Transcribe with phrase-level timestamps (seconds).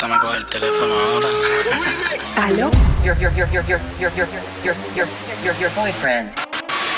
[0.00, 1.28] Dame coger el teléfono ahora.
[2.36, 2.70] ¿Aló?
[3.04, 4.28] Your, your, your, your, your, your, your,
[4.64, 5.08] your, your,
[5.44, 6.30] your, your boyfriend.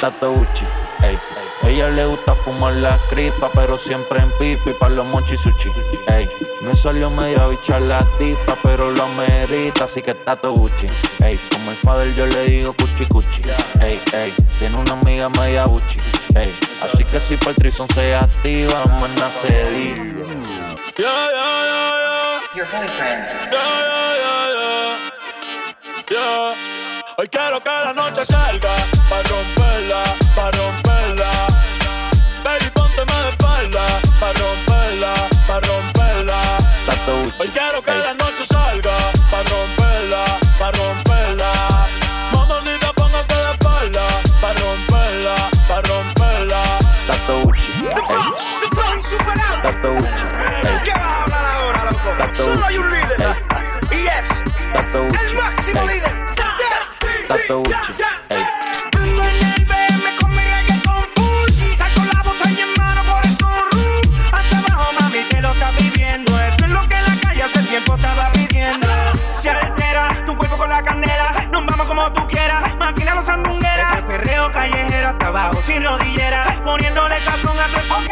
[0.00, 0.66] Tato Uchi,
[1.02, 1.18] ey.
[1.62, 5.70] Ella le gusta fumar la cripa, pero siempre en pipi para los monchi sushi.
[6.08, 6.28] Ey,
[6.62, 10.86] me salió media bicha la tipa, pero lo merita, así que Tato Gucci.
[11.22, 13.40] Ey, como el father yo le digo cuchi cuchi.
[13.80, 15.96] Ey, ey, tiene una amiga media Gucci.
[16.34, 19.94] Ey, así que si por el se activa, maná se di.
[20.96, 22.09] Yeah, yeah, yeah, yeah.
[22.52, 23.22] Your boyfriend.
[23.52, 25.10] Yeah, yeah, yeah, yeah.
[26.10, 26.54] Yeah.
[27.16, 28.74] Hoy quiero que la noche salga
[29.08, 30.02] pa' romperla,
[30.34, 31.30] pa' romperla.
[32.42, 33.86] Baby, pónteme de espalda
[34.18, 35.14] pa' romperla,
[35.46, 36.40] pa' romperla.
[36.86, 38.96] Tato Hoy quiero que la noche salga
[39.30, 40.24] pa' romperla,
[40.58, 41.52] pa' romperla.
[42.32, 44.06] Mamacita, póngase de espalda
[44.40, 45.36] pa' romperla,
[45.68, 46.62] pa' romperla.
[47.06, 47.70] Tato ey.
[49.62, 50.99] Tato Gucci,
[52.44, 53.36] Solo hay un líder.
[53.90, 54.30] Y es
[54.94, 56.12] el máximo líder.
[57.28, 57.62] Tato.
[58.98, 61.76] Ando en el BM con mi reggaeton full.
[61.76, 64.32] Saco la botella en mano por sunroof.
[64.32, 66.40] Hasta abajo, mami, te lo estás viviendo.
[66.40, 68.86] Esto es lo que la calle hace tiempo estaba pidiendo.
[69.34, 71.48] Se altera tu cuerpo con la candela.
[71.52, 72.74] Nos vamos como tú quieras.
[72.76, 73.98] Maquina los sandungueras.
[73.98, 76.60] El perreo callejero hasta abajo sin rodillera.
[76.64, 78.04] Poniéndole sazón a tu son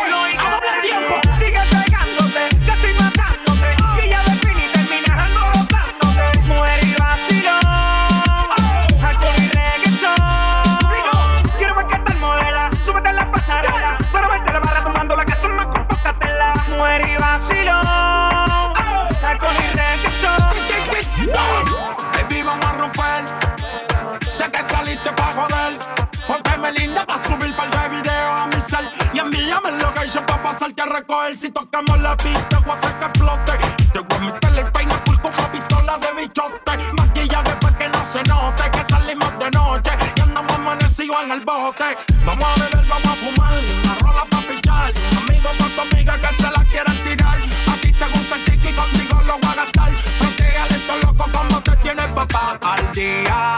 [30.58, 31.36] pasarte a recoger.
[31.36, 33.52] Si tocamos la pista, voy a que explote.
[33.92, 36.72] Te voy a meter el peine full con pistola de bichote.
[36.94, 39.90] Maquillaje pa' que no se note que salimos de noche.
[40.16, 41.96] Y andamos amanecidos en el bote.
[42.24, 43.52] Vamos a beber, vamos a fumar.
[43.84, 44.92] Una rola pa' pichar.
[45.12, 47.38] Un amigo pa' tu amiga que se la quieran tirar.
[47.38, 49.92] A ti te gusta el tiki, contigo lo voy a gastar.
[50.18, 53.56] Protégale esto loco como te tiene papá al día.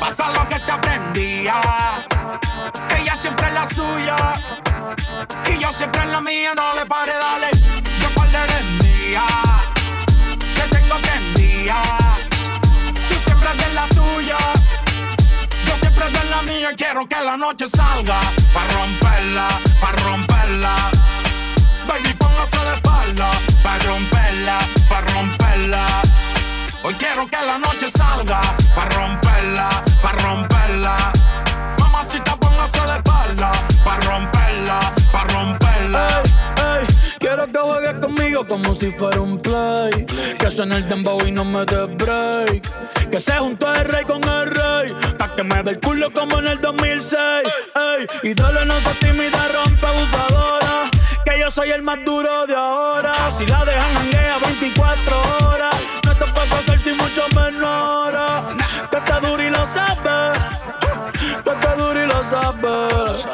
[0.00, 2.09] Pasa lo que te aprendía.
[2.98, 4.16] Ella siempre es la suya.
[5.46, 6.52] Y yo siempre en la mía.
[6.54, 7.50] No le pare, dale.
[8.00, 9.24] Yo par de mía.
[10.54, 11.82] Que tengo prendida.
[13.08, 14.38] Tú siempre eres la tuya.
[15.66, 16.68] Yo siempre eres la mía.
[16.76, 18.20] Quiero que la noche salga.
[18.54, 19.48] Pa' romperla,
[19.80, 20.74] pa' romperla.
[21.88, 23.30] Baby, póngase de espalda.
[23.62, 24.58] Pa' romperla,
[24.88, 26.02] pa' romperla.
[26.82, 28.40] Hoy quiero que la noche salga
[28.74, 29.68] Pa' romperla,
[30.02, 31.19] pa' romperla
[38.46, 40.06] como si fuera un play.
[40.38, 43.10] Que suene el dembow y no me dé break.
[43.10, 44.94] Que se juntó el rey con el rey.
[45.18, 47.18] Pa' que me dé el culo como en el 2006.
[48.22, 50.90] Ey, dale, no se tímida, rompe abusadora.
[51.24, 53.12] Que yo soy el más duro de ahora.
[53.36, 55.74] Si la dejan janguea 24 horas.
[56.06, 58.14] No te puedo hacer sin mucho menor.
[58.90, 60.38] Que está duro y lo sabes.
[61.44, 63.26] Que está duro y lo sabes.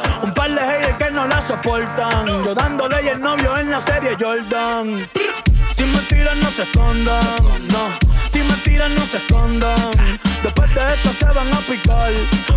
[1.47, 2.27] Soportan.
[2.45, 5.09] Yo dándole y el novio en la serie Jordan.
[5.77, 7.37] Si mentiras no se escondan,
[7.71, 7.89] no.
[8.33, 9.91] Si mentiras no se escondan.
[10.43, 12.13] Después de esto se van a picar.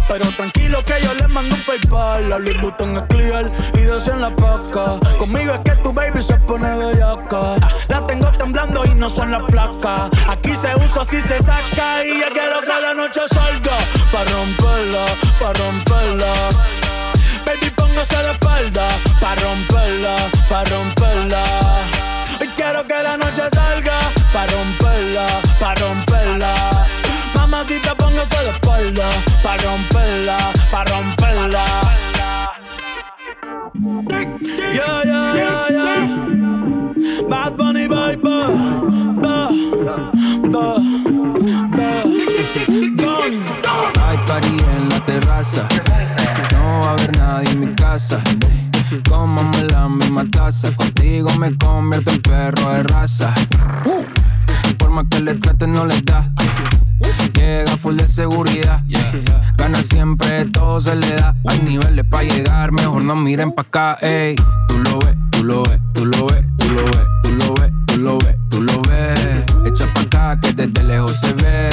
[0.07, 2.29] Pero tranquilo que yo les mando un PayPal.
[2.29, 4.97] La Louis Vuitton es clear y decían la paca.
[5.19, 7.57] Conmigo es que tu baby se pone bellaca.
[7.89, 10.09] La tengo temblando y no son las placas.
[10.27, 12.03] Aquí se usa si se saca.
[12.03, 13.77] Y ya quiero que la noche salga.
[14.11, 15.05] Pa' romperla,
[15.39, 16.78] pa' romperla.
[17.99, 18.87] Póngase de espalda
[19.19, 20.15] Pa' romperla,
[20.47, 21.43] pa' romperla.
[22.39, 23.99] Hoy quiero que la noche salga
[24.31, 25.27] Pa' romperla,
[25.59, 26.53] pa' romperla.
[27.35, 29.09] Mamacita, póngase de espalda
[29.43, 30.37] Pa' romperla,
[30.71, 31.65] pa' romperla.
[34.77, 37.27] Yeah, yeah, yeah, yeah.
[37.27, 39.49] Bad Bunny, baby Ba,
[40.53, 40.79] ba,
[41.43, 41.63] ba
[42.95, 43.43] Gone.
[44.05, 45.88] Hay party en la terraza.
[47.37, 48.19] En mi casa.
[49.09, 50.75] Cómame la misma taza.
[50.75, 53.33] Contigo me convierto en perro de raza.
[54.77, 56.31] Por más que le trate, no le da.
[57.33, 58.83] Llega full de seguridad.
[59.57, 61.35] Gana siempre, todo se le da.
[61.47, 63.97] Hay niveles para llegar, mejor no miren pa' acá.
[64.01, 64.35] Ey,
[64.67, 67.71] tú lo ves, tú lo ves, tú lo ves, tú lo ves, tú lo ves,
[67.87, 69.45] tú lo ves, tú lo ves.
[69.65, 71.68] Echa pa' acá que desde lejos se ve.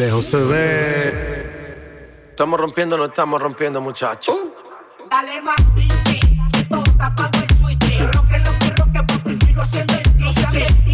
[0.00, 2.30] Lejos se ve.
[2.30, 4.34] Estamos rompiendo, no estamos rompiendo, muchachos.
[5.10, 6.20] Dale más pinche,
[6.52, 8.00] que todo está pago el switch.
[8.14, 10.89] Roque lo que roque, papi, sigo siendo el DJ.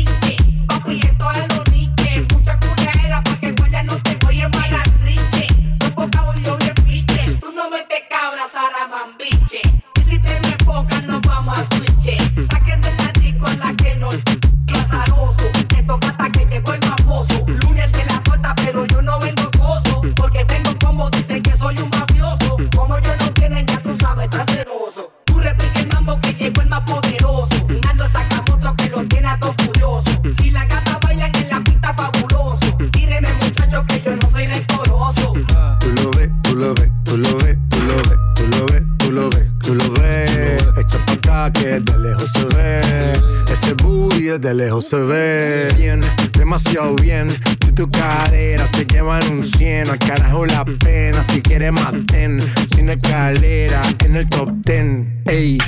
[44.88, 45.68] Se ve.
[45.76, 46.00] Bien,
[46.38, 47.30] demasiado bien.
[47.64, 51.24] Si tu cadera se llevan un 100, al carajo la pena.
[51.24, 52.40] Si quieres maten,
[52.72, 55.06] sin escalera, en el top 10.
[55.26, 55.58] Ey,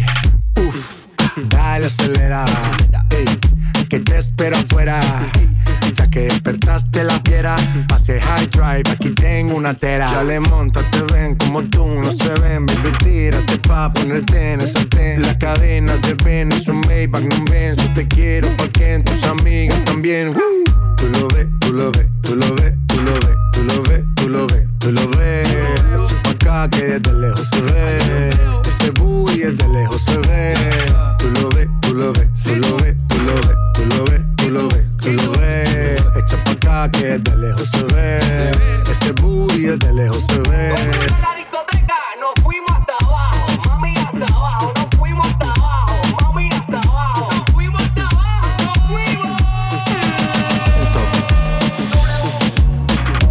[0.57, 1.07] uff,
[1.49, 2.45] dale acelera.
[3.11, 3.27] Ey,
[3.89, 5.01] que te espero afuera.
[5.95, 7.57] Ya que despertaste la fiera,
[7.89, 10.11] pase high drive, aquí tengo una tera.
[10.11, 14.61] Ya le monta, te ven como tú, no se ven, baby, tírate pa' ponerte en
[14.61, 15.23] esa ten.
[15.23, 19.83] La cadena de ven, es un Maybach, no ven, yo te quiero, porque tus amigas
[19.85, 20.35] también.
[20.97, 24.03] Tú lo ves, tú lo ves, tú lo ves, tú lo ves, tú lo ves,
[24.17, 26.15] tú lo ves, tú lo ves.
[26.23, 28.31] Pa' acá que desde lejos se ve.
[28.69, 30.55] Ese booty desde lejos se ve.
[31.19, 32.97] Tú lo ves, tú lo ves, tú lo ves,
[36.99, 38.19] que desde lejos se ve.
[38.91, 40.75] Ese booty desde lejos se ve.
[41.21, 43.47] la discoteca, nos fuimos hasta abajo.
[43.69, 44.73] Mami, hasta abajo.
[44.75, 46.01] Nos fuimos hasta abajo.
[46.21, 47.29] Mami, hasta abajo.
[47.31, 48.49] Nos fuimos hasta abajo.
[48.65, 49.43] Nos fuimos.
[50.81, 51.09] En top.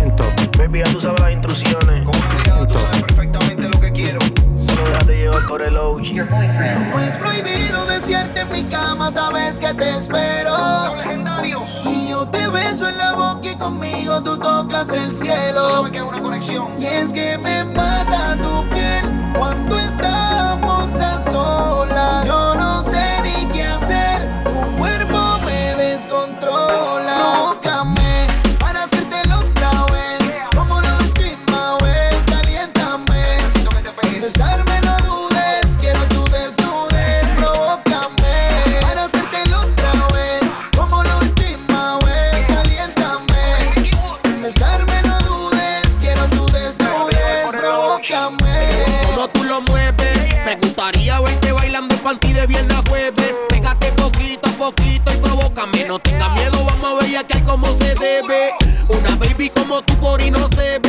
[0.01, 0.57] En top.
[0.57, 1.89] Baby, ya tú sabes las instrucciones.
[1.89, 2.89] En top.
[3.05, 4.19] perfectamente lo que quiero.
[4.67, 6.03] Solo déjate llevar por el OG.
[6.03, 6.89] Your boyfriend.
[6.89, 10.55] No es prohibido desearte en mi cama, sabes que te espero.
[13.67, 15.83] Conmigo tú tocas el cielo.
[15.83, 16.67] Una conexión.
[16.77, 19.05] Y es que me mata tu piel
[19.37, 22.25] cuando estamos a solas.
[22.25, 22.46] Yo
[48.07, 48.69] provócame.
[49.05, 53.41] Como tú lo mueves, me gustaría verte bailando en panty de viernes a jueves.
[53.49, 55.85] Pégate poquito a poquito y provócame.
[55.85, 58.53] No tengas miedo, vamos a ver que como se debe.
[58.89, 60.86] Una baby como tú por y no se ve.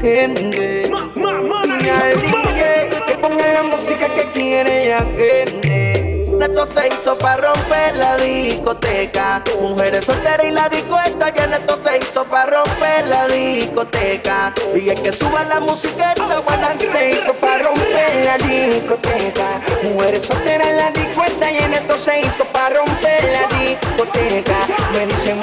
[0.00, 0.82] Gente.
[0.86, 6.24] Y al DJ que ponga la música que quiere la gente.
[6.44, 9.42] Esto se hizo para romper la discoteca.
[9.60, 11.56] Mujeres solteras y la disco está llena.
[11.56, 14.52] Esto se hizo para romper la discoteca.
[14.74, 19.60] Y es que suba la música, esta buena Se hizo para romper la discoteca.
[19.84, 24.58] Mujeres solteras en la discoteca y en esto se hizo para romper la discoteca.
[24.92, 25.40] Me dicen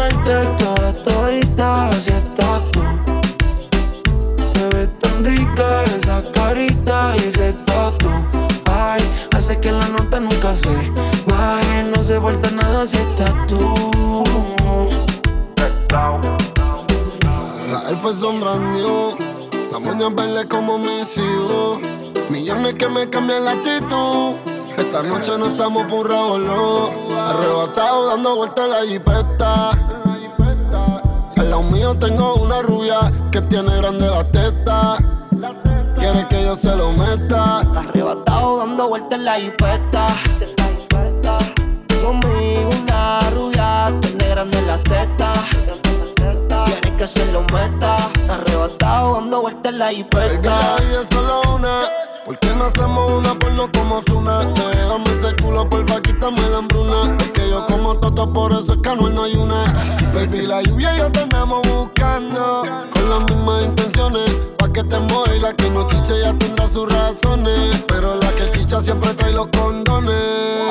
[0.00, 2.82] comerte toda todita así estás tú.
[4.52, 8.08] Te ves tan rica esa carita y ese tatu.
[8.72, 9.02] Ay,
[9.36, 10.74] hace que la nota nunca se
[11.26, 14.24] baje, no se vuelta nada si estás tú.
[17.70, 19.16] La elfa brand new.
[19.70, 21.78] La moña verde como mis hijos.
[22.28, 24.36] Millones que me cambian la actitud.
[24.76, 26.88] Esta noche no estamos por revolú.
[27.16, 29.89] Arrebatado dando vueltas la jipeta.
[31.60, 34.96] Lado mío tengo una rubia que tiene grande la teta.
[35.94, 37.58] Quiere que yo se lo meta.
[37.76, 40.06] Arrebatado dando vueltas en la jipeta.
[42.02, 45.32] Conmigo una rubia, tiene grande la teta.
[46.64, 48.08] Quiere que se lo meta.
[48.30, 51.82] Arrebatado dando vueltas en la vida es solo una.
[52.24, 54.46] ¿Por qué no hacemos una por lo como Zuna?
[54.46, 57.18] Déjame ese culo, porfa, quítame la hambruna.
[57.60, 59.64] Yo como toto, por eso es que Anuel no hay una.
[60.14, 62.62] Baby, la lluvia y yo te andamos buscando.
[62.92, 64.30] Con las mismas intenciones.
[64.56, 67.84] Pa' que te mueva y la que no chiche ya tendrá sus razones.
[67.88, 70.14] Pero la que chicha siempre trae los condones.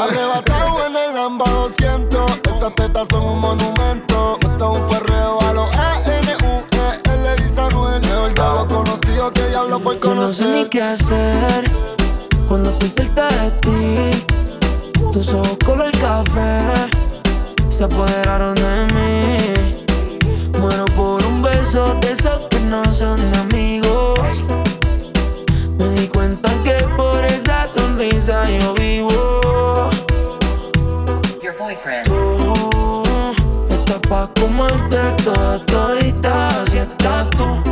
[0.02, 2.32] Arrebatado en el Lamba 200.
[2.56, 4.38] Esas tetas son un monumento.
[4.42, 7.14] Esto es un perreo a los A-N-U-E.
[7.14, 8.02] Él le dice Anuel.
[8.02, 10.70] Mejor ya lo conocido que diablo por Yo no sé ni conocer.
[10.70, 11.72] qué hacer
[12.48, 14.39] cuando estoy cerca de ti.
[15.12, 16.88] Tus ojos color café
[17.68, 19.86] se apoderaron de mí.
[20.60, 24.44] Muero por un beso de esos que no son de amigos.
[25.78, 29.90] Me di cuenta que por esa sonrisa yo vivo.
[31.42, 32.04] Your boyfriend.
[32.06, 33.04] Tú
[33.70, 37.69] estás pa' comerte toda todita, así estás tú.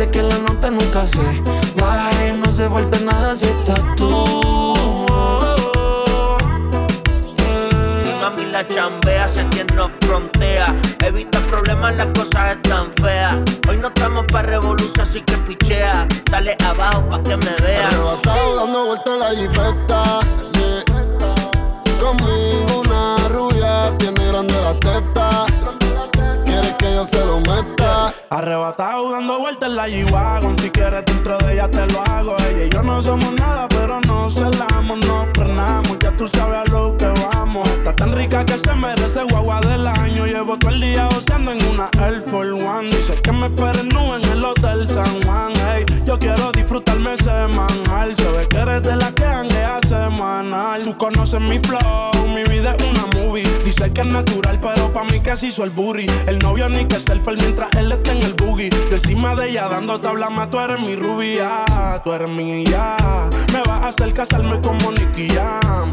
[0.00, 1.42] Que la nota nunca se
[1.78, 4.08] baje, no se vuelta nada si estás tú.
[8.04, 10.74] Mi mami la chambea, sé quien nos frontea.
[11.04, 13.36] Evita problemas, las cosas están feas.
[13.68, 16.08] Hoy no estamos pa' revolución, así que pichea.
[16.30, 17.86] Dale abajo pa' que me vean.
[17.86, 20.19] Arrebatado dando vueltas en la jipeta.
[28.32, 32.36] Arrebatado dando vueltas en la G-Wagon Si quieres dentro de ella te lo hago.
[32.38, 36.64] Ella y yo no somos nada pero no celamos No frenamos, ya tú sabes a
[36.72, 36.96] lo
[38.46, 42.50] Que se merece guagua del año Llevo todo el día goceando en una Air Force
[42.50, 42.88] One.
[42.88, 45.52] Dice que me esperen nu en el Hotel San Juan.
[45.68, 48.14] Hey, Yo quiero disfrutarme ese manjar.
[48.16, 50.82] Se ve que eres de la que hanguea semanal.
[50.82, 53.46] Tú conoces mi flow, mi vida es una movie.
[53.64, 56.06] Dice que es natural pero pa' mí se hizo el booty.
[56.26, 58.70] El novio ni que selfie mientras él está en el boogie.
[58.70, 61.64] Yo encima de ella dando tabla más Tú eres mi rubia,
[62.02, 62.96] tú eres mi ya.
[63.52, 65.92] Me vas a hacer casarme como Nicky Jam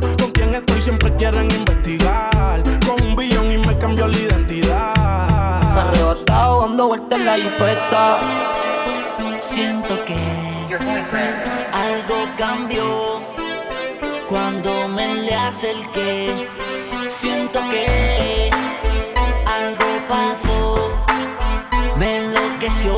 [0.57, 2.63] Quien estoy siempre quieren investigar.
[2.83, 4.91] Con un billón y me cambió la identidad.
[4.97, 8.19] Arrebatado dando vueltas en la jipeta.
[9.39, 10.17] Siento que
[10.73, 13.21] algo cambió
[14.27, 16.47] cuando me le acerqué.
[17.07, 18.49] Siento que
[19.45, 20.91] algo pasó,
[21.97, 22.97] me enloqueció,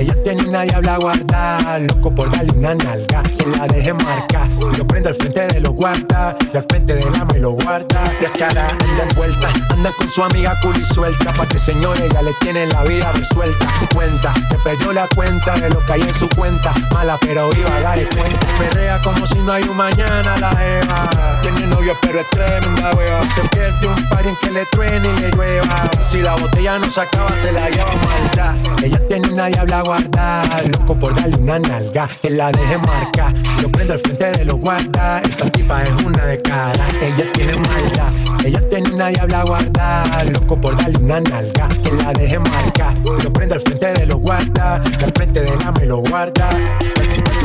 [0.00, 1.78] ella tiene una diabla guarda.
[1.78, 4.48] Loco por darle una nalga, que la deje marcar.
[4.76, 8.12] Yo prendo al frente de los guarda, al frente del ama y lo guarda.
[8.18, 11.32] Descara, anda envuelta, anda con su amiga cool suelta.
[11.34, 13.66] Pa' que señores ya le tienen la vida resuelta.
[13.94, 16.72] Cuenta, que perdió la cuenta de lo que hay en su cuenta.
[16.94, 18.46] Mala pero viva, de cuenta.
[18.58, 21.40] Perrea como si no hay un mañana la Eva.
[21.42, 23.20] Tiene novio pero es tremenda wea.
[23.34, 25.90] Se pierde un par en que le truene y le llueva.
[26.02, 28.56] Si la botella no se acaba, se la lleva maldad.
[28.82, 33.34] Ella tiene una diabla Loco por darle una nalga, que la deje marca.
[33.60, 35.20] Yo prendo al frente de los guarda.
[35.22, 36.86] Esa tipa es una de cara.
[37.02, 38.12] Ella tiene maldad.
[38.44, 40.24] Ella tiene una diabla guarda.
[40.32, 42.94] Loco por darle una nalga, que la deje marca.
[43.20, 44.76] Yo prendo al frente de los guarda.
[44.76, 46.50] Al frente del ama y lo guarda.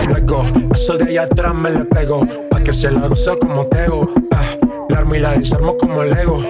[0.08, 2.28] Luego, eso de allá atrás me le pego.
[2.52, 4.08] Pa' que se la gozo como tego.
[4.32, 4.46] Ah,
[4.90, 6.44] la armo y la desarmo como Lego.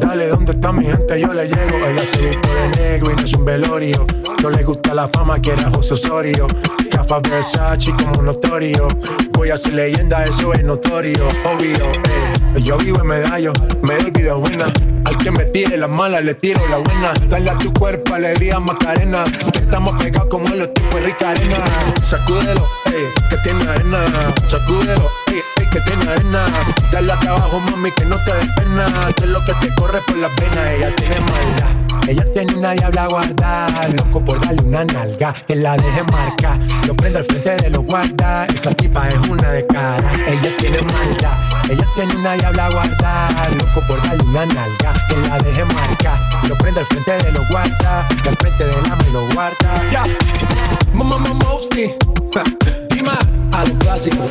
[0.00, 1.20] Dale, ¿dónde está mi gente?
[1.20, 1.76] Yo le llego.
[1.86, 4.06] Ella se visto de negro y no es un velorio.
[4.42, 6.46] No le gusta la fama, quiere a José Osorio.
[6.90, 8.88] Cafa Versace como notorio.
[9.32, 11.28] Voy a ser leyenda, eso es notorio.
[11.44, 12.60] Obvio, eh.
[12.62, 14.66] Yo vivo en medallo, me doy vida buena.
[15.04, 17.12] Al que me tire las malas, le tiro la buena.
[17.28, 19.24] Dale a tu cuerpo alegría, Macarena.
[19.52, 21.56] Que estamos pegados como los tipos de rica arena.
[22.02, 24.04] Sacúdelo, ey, que tiene arena.
[24.48, 26.46] Sacúdelo, ey, ey, que tiene arena.
[26.92, 28.86] Dale a trabajo, mami, que no te des pena.
[29.16, 31.86] Es lo que te corre por las venas, ella tiene maldad.
[32.08, 36.56] Ella tiene una diabla guarda, loco por darle una nalga, que la deje marca.
[36.86, 40.08] Yo prendo al frente de los guarda, esa tipa es una de cara.
[40.24, 41.32] Ella tiene maldad,
[41.68, 46.30] ella tiene una diabla guarda, loco por darle una nalga, que la deje marca.
[46.48, 49.90] Yo prendo al frente de los guarda, y al frente del ama y lo guarda.
[49.90, 50.04] Ya,
[50.92, 51.92] mamá, mamá, Mowski,
[52.90, 53.18] Dima,
[53.52, 54.30] a lo clásico.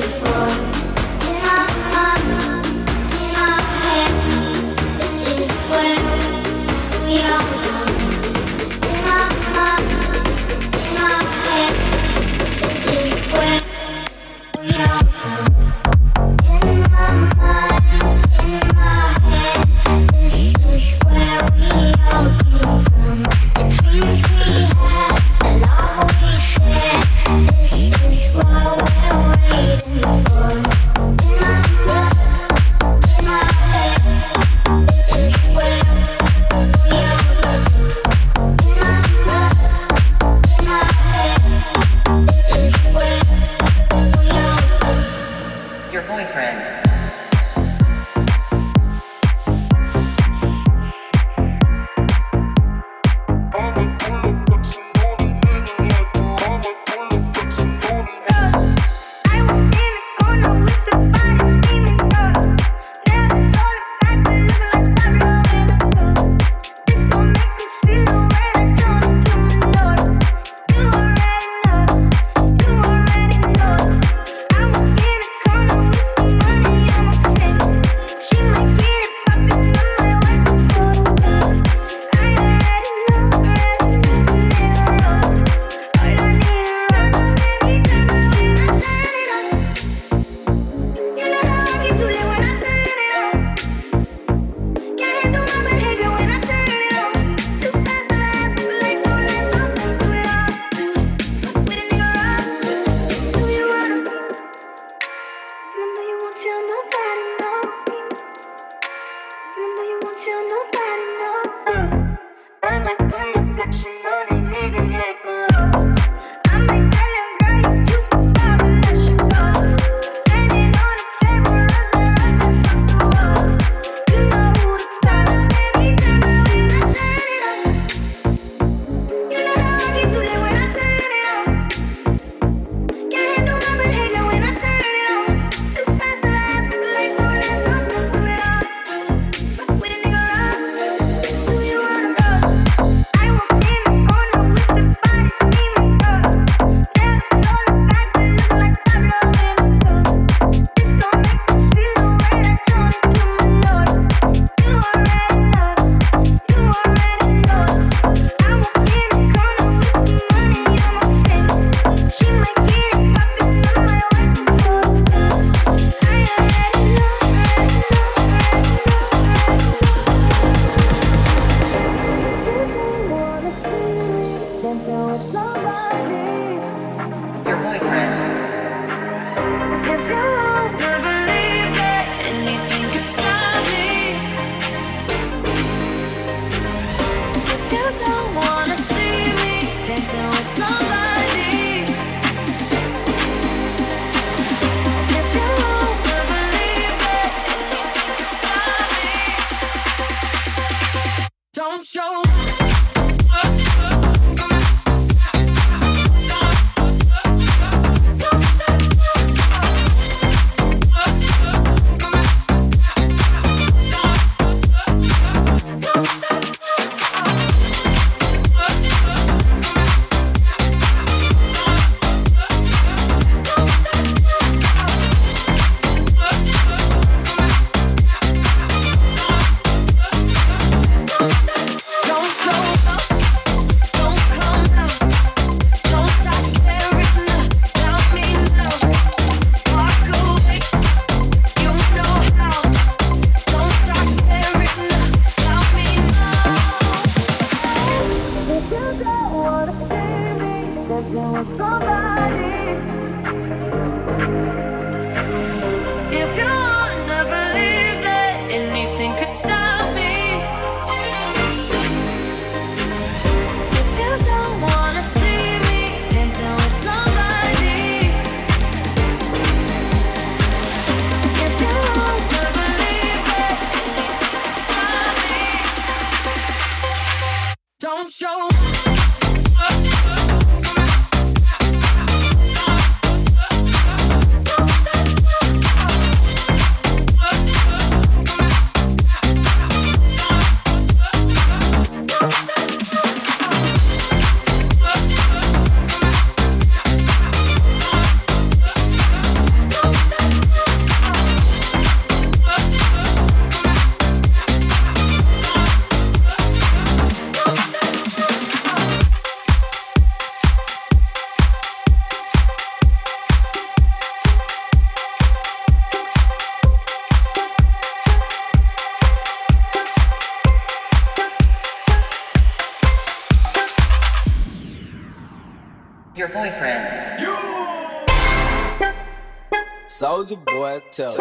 [330.91, 331.15] tell.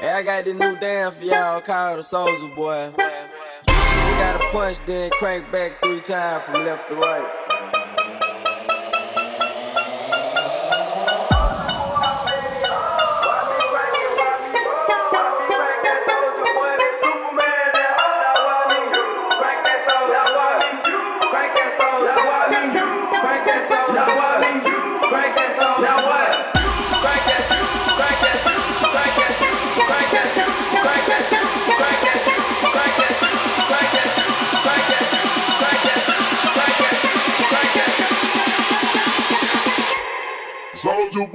[0.00, 2.86] Hey, I got this new dance for y'all called the Soldier boy.
[2.86, 7.50] You gotta punch, then crank back three times from left to right.
[23.92, 24.49] Now Soldier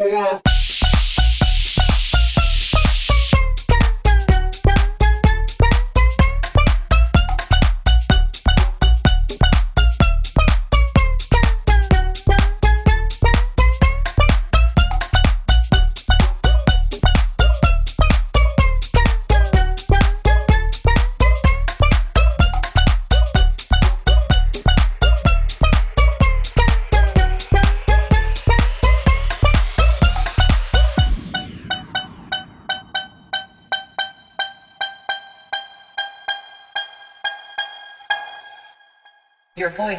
[0.06, 0.12] boy.
[0.12, 0.45] Your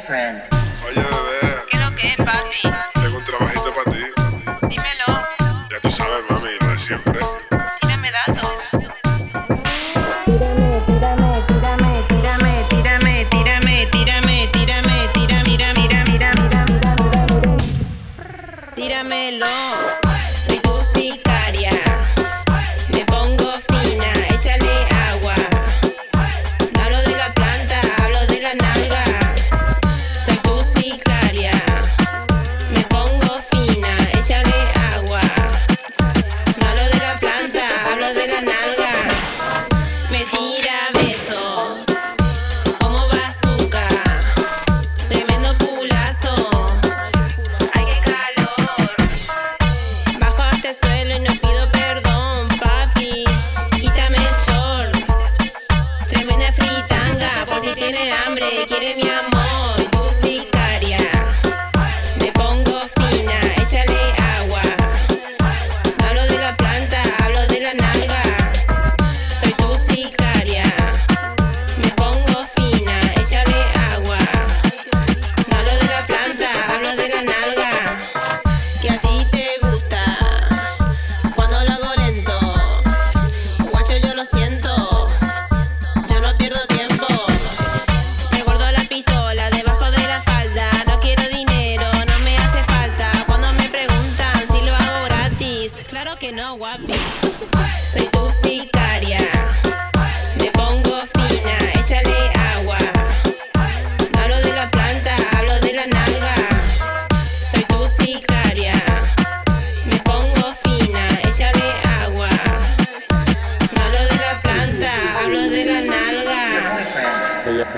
[0.09, 0.15] Oye,
[0.95, 1.65] bebé.
[1.69, 2.63] ¿Qué lo que es, papi?
[2.95, 4.05] Tengo un trabajito para ti.
[4.69, 5.27] Dímelo.
[5.69, 7.19] Ya tú sabes, mami, lo de siempre.
[7.81, 8.53] Tírame datos.
[18.77, 19.47] Tíramelo,
[20.37, 21.86] soy tu sicaria.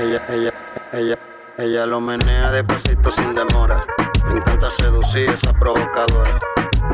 [0.09, 0.53] Ella, ella,
[0.95, 1.19] ella,
[1.59, 3.79] ella, lo menea despacito sin demora.
[4.27, 6.39] Le encanta seducir esa provocadora.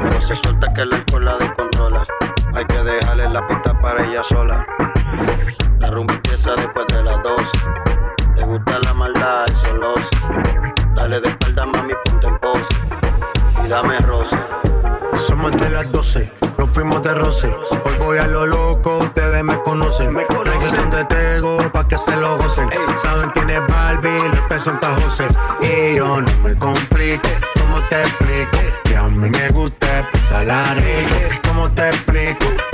[0.01, 2.03] Pero se suelta que la descontrola.
[2.55, 4.67] Hay que dejarle la pista para ella sola.
[5.79, 7.49] La rumba empieza después de las dos.
[8.35, 9.95] Te gusta la maldad, eso lo.
[10.97, 12.75] Dale de espalda, mami, ponte en pose.
[13.65, 14.37] Y dame roce.
[15.21, 17.47] Somos de las 12, nos fuimos de roce.
[17.85, 20.13] Hoy voy a lo loco, ustedes me conocen.
[20.13, 22.69] Me conocen de Tego pa' que se lo gocen.
[23.03, 25.27] Saben quién es Barbie, les presenta José.
[25.61, 28.59] Y yo no me complique, ¿cómo te explico?
[28.85, 31.41] Que a mí me gusta pasar rico.
[31.49, 32.74] ¿Cómo te explico?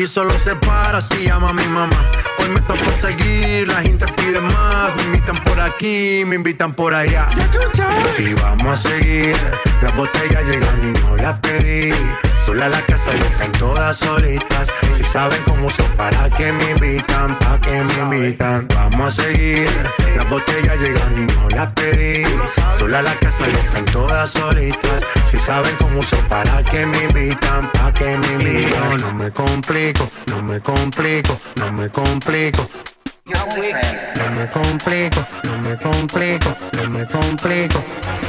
[0.00, 2.10] Aquí solo se para si llama mi mamá.
[2.40, 4.94] Hoy me toca seguir, la gente pide más.
[4.96, 7.28] Me invitan por aquí, me invitan por allá.
[8.18, 9.36] Y vamos a seguir,
[9.82, 11.92] las botellas llegan y no las pedí.
[12.44, 14.68] Sola la casa y están todas solitas.
[14.96, 18.66] Si saben cómo son, para que me invitan, para que me invitan.
[18.74, 19.68] Vamos a seguir,
[20.16, 22.24] las botellas llegan y no las pedí.
[22.78, 25.02] Sola la casa y están todas solitas.
[25.30, 29.00] Si saben cómo son, para que me invitan, para que me invitan.
[29.00, 32.20] No me complico, no me complico, no me complico.
[32.40, 37.84] No me complico, no me complico, no me complico.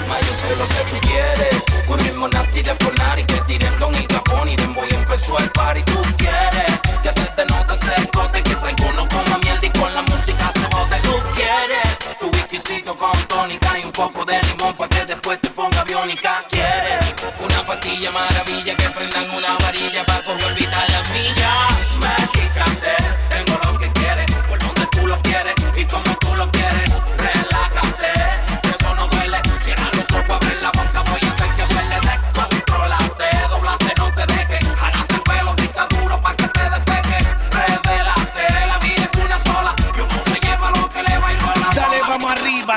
[0.10, 1.64] Ma yo sé lo que tú quieres.
[1.88, 5.84] Un ritmo nasty de Fornari Que tiren Don y Capón y Demboy empezó el party.
[5.84, 6.72] Tú quieres
[7.02, 8.52] que se te nota ese escote Que
[8.98, 10.98] no coma mierda y con la música se bote.
[11.04, 15.50] Tú quieres tu whiskycito con tónica Y un poco de limón pa' que después te
[15.52, 16.44] ponga biónica.
[16.50, 21.41] Quieres una pastilla maravilla Que prendan una varilla pa' coger olvidar las millas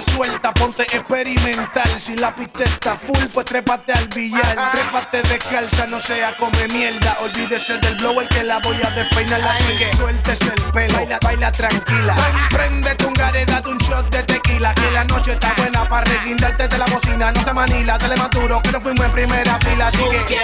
[0.02, 1.88] suelta, ponte experimental.
[2.00, 4.72] Si la pista está full, pues trépate al billar.
[4.72, 7.16] Trépate descalza, no sea come mierda.
[7.20, 9.40] Olvídese del blower que la voy a despeinar.
[9.42, 12.16] Así que suéltese el pelo, baila, baila tranquila.
[12.50, 14.74] Préndete un gare, date un shot de tequila.
[14.74, 17.32] Que la noche está buena para reguindarte de la bocina.
[17.32, 19.88] No se manila, dale más duro, que no fuimos en primera fila.
[19.88, 20.38] Así que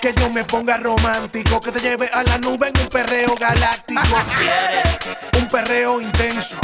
[0.00, 4.00] que yo me ponga romántico, que te lleve a la nube en un perreo galáctico.
[5.38, 6.56] Un perreo intenso,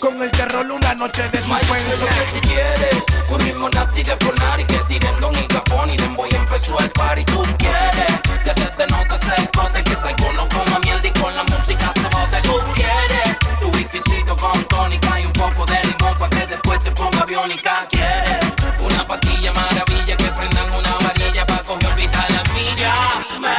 [0.00, 4.16] con el terror una noche de Ma lo que tú quieres Un ritmo nasty de
[4.16, 7.24] Fornari Que tiren Don y Capón y Demboy empezó el party.
[7.24, 11.34] Tú quieres que se te nota ese escote Que Psycho no coma mierda y con
[11.34, 12.40] la música se bote.
[12.42, 16.90] Tú quieres tu whiskycito con tónica Y un poco de limón pa' que después te
[16.92, 17.86] ponga biónica.
[17.90, 18.38] Quieres
[18.80, 23.54] una pastilla maravilla Que prendan una varilla pa' coger olvidar las millas Me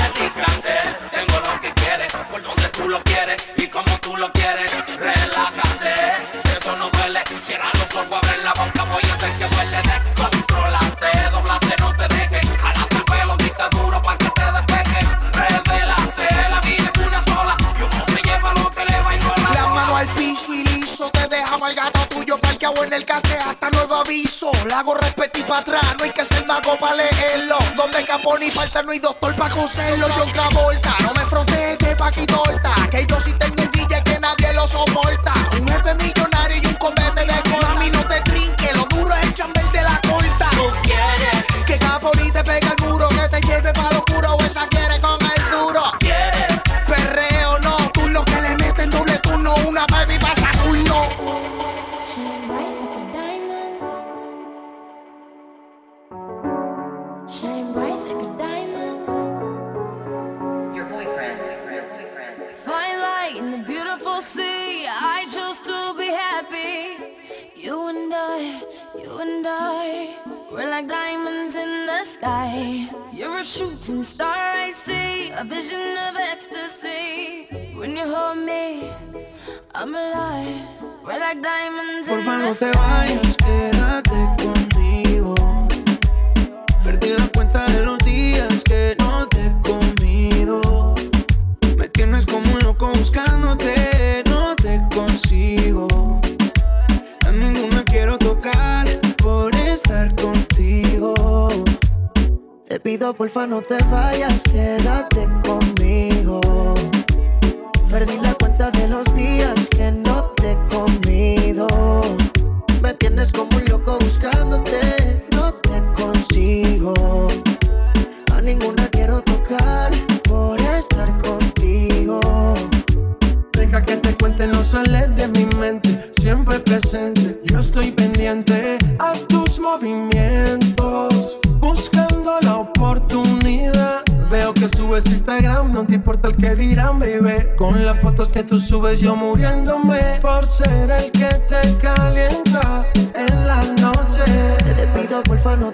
[1.12, 4.89] tengo lo que quieres Por donde tú lo quieres y como tú lo quieres
[22.60, 24.52] parqueado en el case hasta nuevo aviso.
[24.68, 27.58] La hago respeto y para atrás, no hay que ser mago para leerlo.
[27.76, 30.08] Donde capón y falta no hay doctor para coserlo.
[30.10, 32.76] Yo Travolta, no me frontees de paqui torta.
[32.92, 35.34] Que yo sí tengo un DJ que nadie lo soporta.
[35.54, 37.74] Un jefe millonario y un convete de corta.
[37.76, 40.50] Mami, no te trinque, lo duro es el chambel de la corta.
[40.52, 42.79] Tú quieres Que capón y te pega el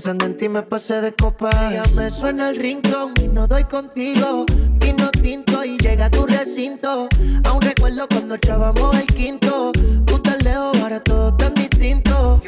[0.00, 1.50] pensando en ti me pasé de copa.
[1.70, 4.46] Ya me suena el rincón y no doy contigo.
[4.78, 7.06] Vino tinto y llega a tu recinto.
[7.44, 9.72] Aún recuerdo cuando echábamos el quinto.
[10.06, 12.40] Tú tan lejos, ahora todo tan distinto.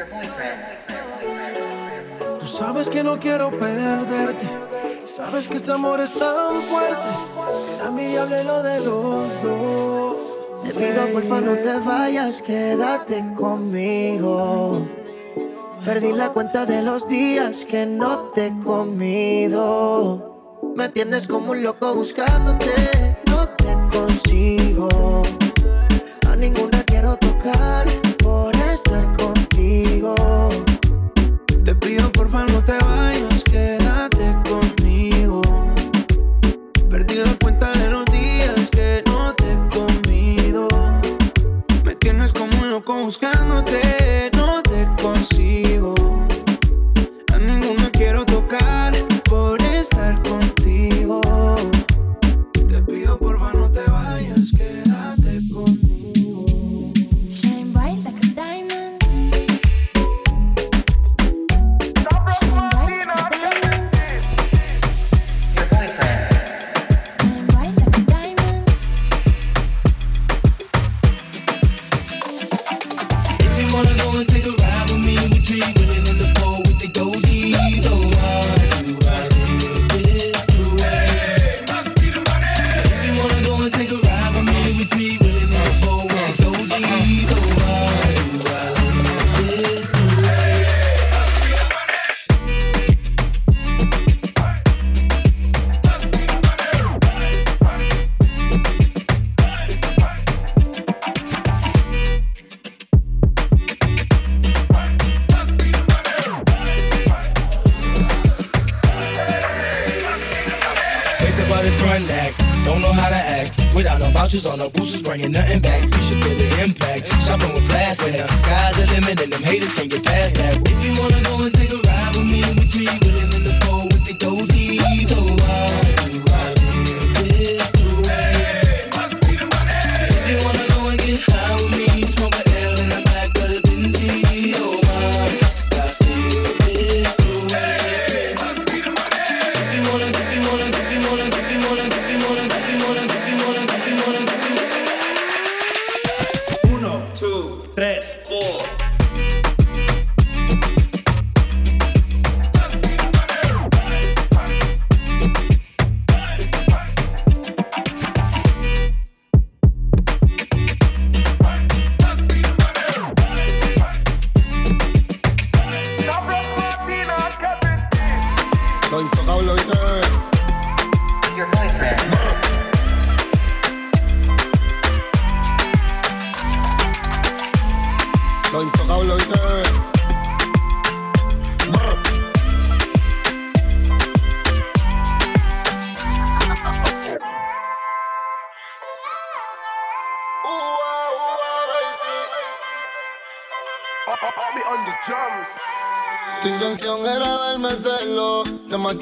[2.38, 4.48] Tú sabes que no quiero perderte.
[5.04, 7.08] Sabes que este amor es tan fuerte.
[7.76, 10.16] Era mi lo de los dos.
[10.64, 15.01] Te pido porfa no te vayas, quédate conmigo
[15.84, 20.22] Perdí la cuenta de los días que no te he comido.
[20.76, 25.22] Me tienes como un loco buscándote, no te consigo.
[26.28, 27.91] A ninguna quiero tocar.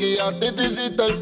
[0.00, 1.18] maquillarte, te hiciste el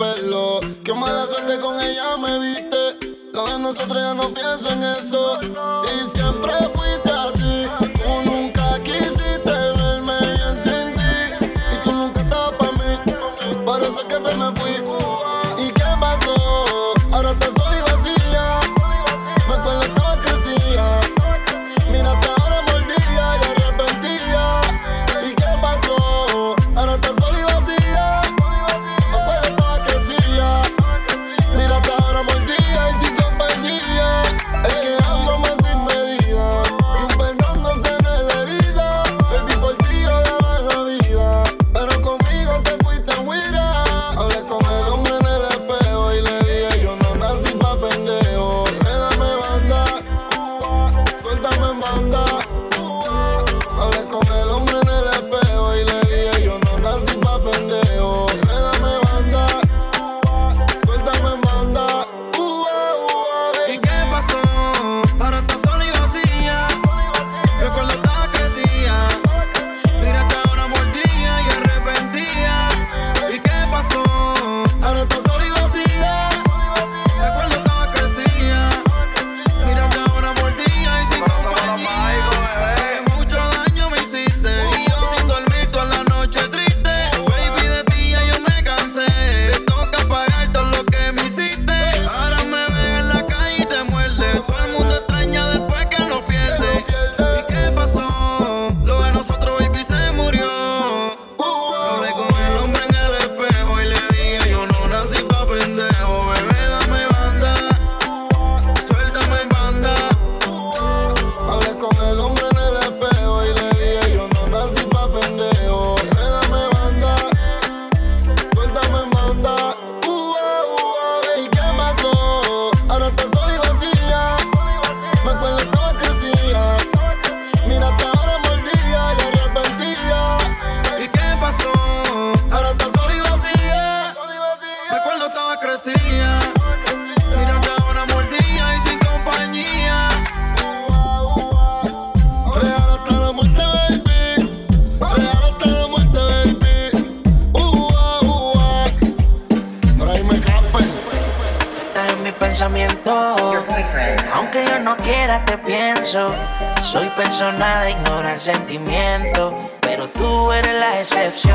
[157.39, 161.55] persona de ignorar sentimientos, pero tú eres la excepción.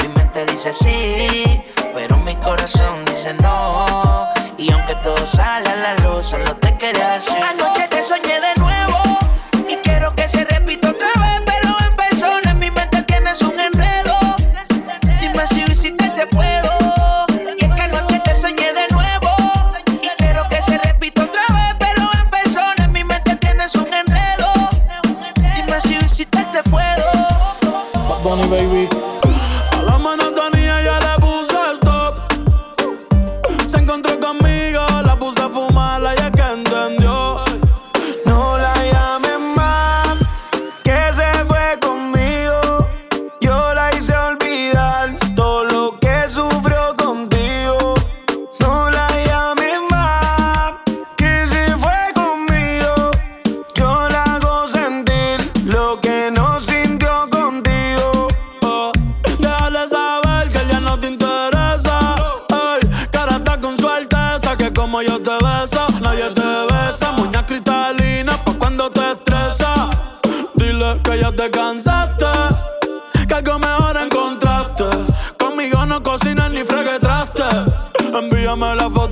[0.00, 1.15] Mi mente dice sí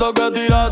[0.05, 0.64] siento que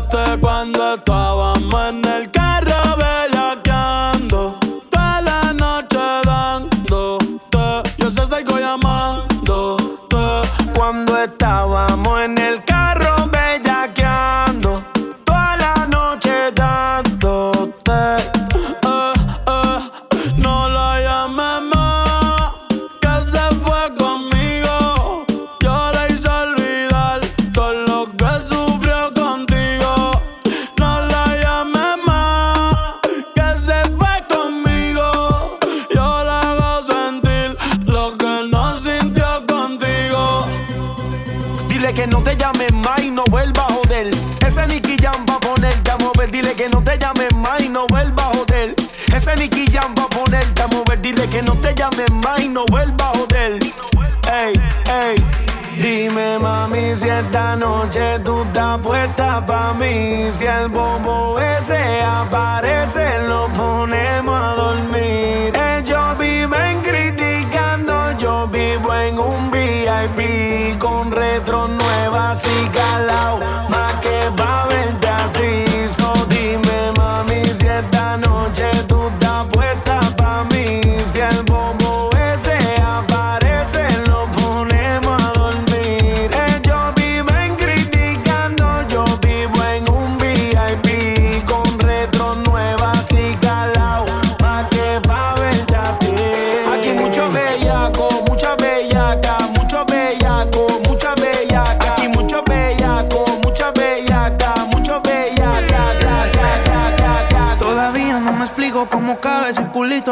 [71.51, 73.39] nueva, así calao,
[73.69, 75.72] más que va a verte a ti.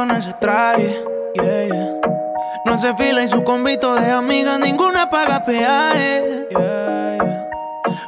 [0.03, 1.03] en ese traje.
[2.65, 6.47] No se fila y su convito de amigas, ninguna paga peaje.
[6.49, 7.47] Yeah.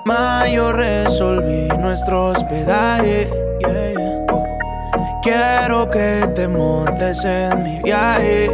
[0.05, 3.29] Ma, resolví nuestro hospedaje.
[5.21, 8.49] Quiero que te montes en mi viaje.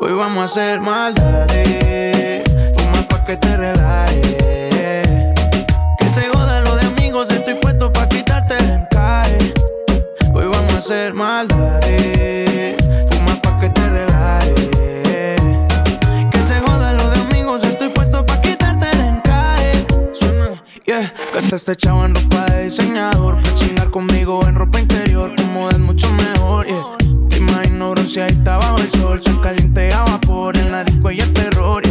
[0.00, 2.44] Hoy vamos a hacer maldades.
[2.74, 5.08] Fumar pa' que te relajes.
[5.98, 9.54] Que se goda lo de amigos, estoy puesto pa' quitarte el encaje.
[10.32, 11.57] Hoy vamos a hacer maldades.
[21.50, 23.40] Está este en ropa de diseñador.
[23.40, 26.84] Pa' chingar conmigo en ropa interior, como es mucho mejor, yeah.
[27.30, 30.58] Te imagino bronceadita bajo el sol, tan caliente a vapor.
[30.58, 31.82] En la disco y el terror,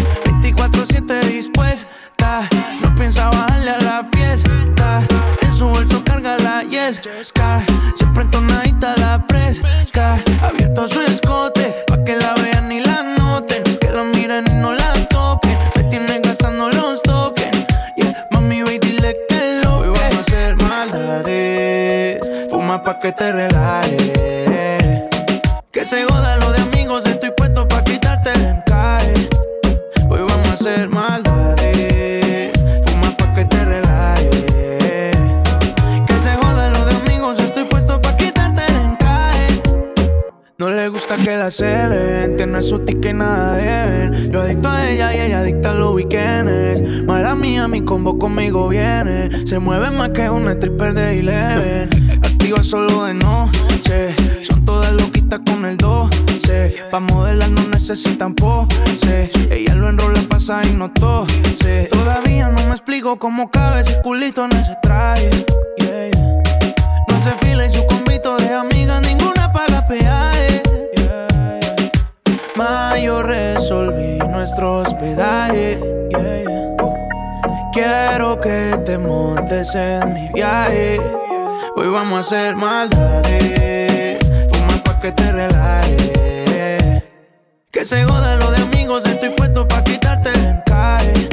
[49.57, 51.89] Se mueve más que una stripper de Eleven.
[52.23, 54.13] Activa solo de noche.
[54.43, 56.75] Son todas loquitas con el 12.
[56.91, 59.31] Pa' modelar no necesitan pose.
[59.49, 61.89] Ella lo enrola, pasa y no tose.
[61.89, 65.27] Todavía no me explico cómo cabe ese culito en ese traje.
[67.09, 70.61] No se fila y su convito de amiga, ninguna paga peaje.
[70.97, 71.27] Yeah.
[72.55, 75.79] Ma, yo resolví nuestro hospedaje.
[77.79, 80.99] Quiero que te montes en mi viaje.
[81.75, 84.17] Hoy vamos a hacer maldades.
[84.49, 87.03] Fuma pa' que te relajes.
[87.71, 91.29] Que se joda lo de amigos, estoy puesto pa' quitarte el encaje.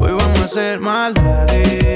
[0.00, 1.87] Hoy vamos a hacer maldades.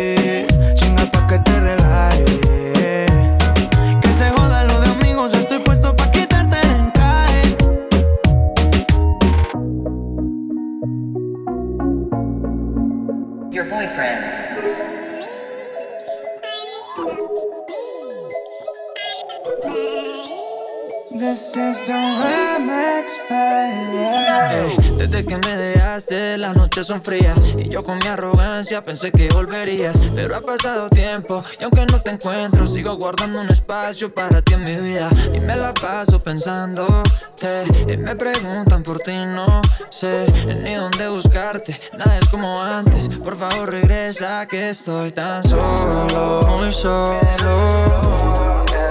[28.84, 30.12] Pensé que volverías.
[30.14, 34.54] Pero ha pasado tiempo y aunque no te encuentro, sigo guardando un espacio para ti
[34.54, 35.10] en mi vida.
[35.34, 37.64] Y me la paso pensándote.
[37.88, 39.60] Y me preguntan por ti, no
[39.90, 40.26] sé
[40.62, 41.78] ni dónde buscarte.
[41.98, 43.08] Nada es como antes.
[43.08, 47.68] Por favor, regresa que estoy tan solo, muy solo.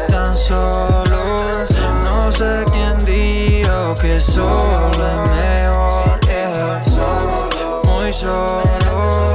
[0.08, 1.66] Tan solo.
[2.04, 6.20] No sé quién dijo que solo es mejor.
[6.28, 6.84] yeah.
[7.86, 9.31] Muy solo,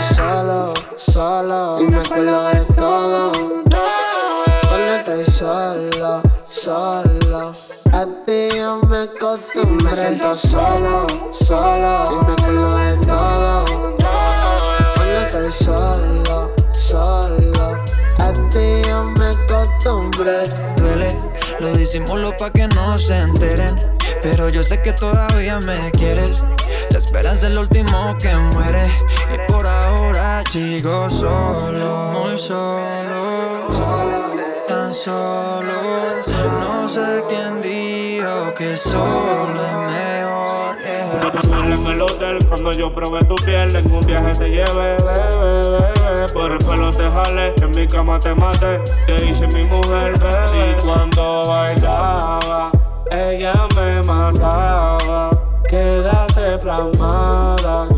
[0.00, 3.32] solo, solo y me acuerdo de todo.
[4.68, 7.52] Cuando estoy solo, solo,
[7.92, 9.90] a ti yo me acostumbré.
[9.90, 13.64] Me siento solo, solo y me acuerdo de todo.
[14.94, 17.82] Cuando estoy solo, solo,
[18.20, 20.42] a ti yo me acostumbré.
[20.76, 21.20] Duele,
[21.60, 23.92] lo disimulo pa' que no se enteren.
[24.22, 26.42] Pero yo sé que todavía me quieres.
[26.92, 28.84] La esperanza es lo último que muere.
[29.34, 29.51] Y
[30.52, 33.68] sigo solo, muy solo.
[34.68, 35.72] Tan solo.
[36.60, 40.76] No sé quién dijo que solo es mejor.
[40.76, 41.74] yeah.
[41.74, 46.26] en el hotel cuando yo probé tu piel en un viaje te llevé, bebé, bebé.
[46.34, 50.70] Por el pelo te jale, en mi cama te maté, te hice mi mujer, bebé.
[50.70, 52.70] Y cuando bailaba,
[53.10, 55.30] ella me mataba.
[55.66, 57.88] Quédate plasmada,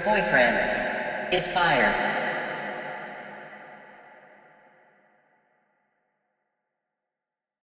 [0.00, 2.19] Your boyfriend is fired.